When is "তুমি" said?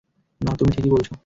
0.55-0.71